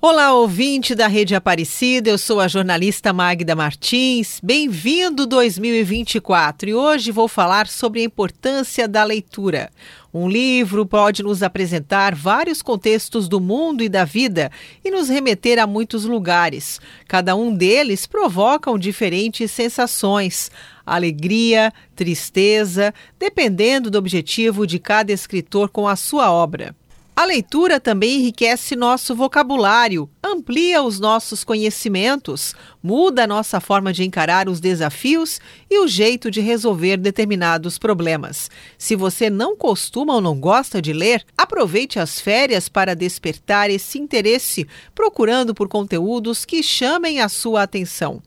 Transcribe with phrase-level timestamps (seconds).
[0.00, 4.38] Olá, ouvinte da Rede Aparecida, eu sou a jornalista Magda Martins.
[4.40, 9.72] Bem-vindo 2024 e hoje vou falar sobre a importância da leitura.
[10.14, 14.52] Um livro pode nos apresentar vários contextos do mundo e da vida
[14.84, 16.80] e nos remeter a muitos lugares.
[17.08, 20.48] Cada um deles provocam diferentes sensações,
[20.86, 26.72] alegria, tristeza, dependendo do objetivo de cada escritor com a sua obra.
[27.18, 34.04] A leitura também enriquece nosso vocabulário, amplia os nossos conhecimentos, muda a nossa forma de
[34.04, 38.48] encarar os desafios e o jeito de resolver determinados problemas.
[38.78, 43.98] Se você não costuma ou não gosta de ler, aproveite as férias para despertar esse
[43.98, 44.64] interesse,
[44.94, 48.22] procurando por conteúdos que chamem a sua atenção.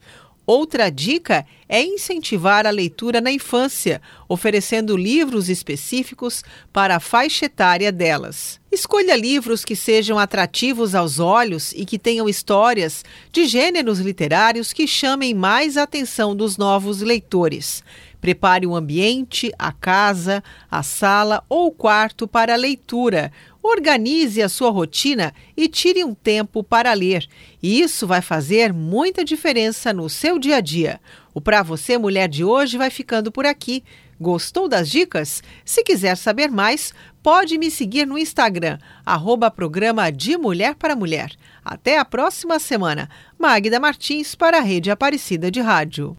[0.45, 7.89] Outra dica é incentivar a leitura na infância, oferecendo livros específicos para a faixa etária
[7.89, 8.59] delas.
[8.71, 14.87] Escolha livros que sejam atrativos aos olhos e que tenham histórias de gêneros literários que
[14.87, 17.83] chamem mais a atenção dos novos leitores.
[18.21, 23.33] Prepare o ambiente, a casa, a sala ou o quarto para a leitura.
[23.63, 27.27] Organize a sua rotina e tire um tempo para ler.
[27.61, 30.99] Isso vai fazer muita diferença no seu dia a dia.
[31.33, 33.83] O Pra Você Mulher de hoje vai ficando por aqui.
[34.19, 35.43] Gostou das dicas?
[35.63, 41.31] Se quiser saber mais, pode me seguir no Instagram, arroba programa de Mulher para Mulher.
[41.63, 43.09] Até a próxima semana.
[43.37, 46.09] Magda Martins para a Rede Aparecida de Rádio.